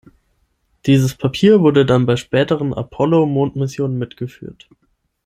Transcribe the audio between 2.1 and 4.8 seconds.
späteren Apollo-Mondmissionen mitgeführt.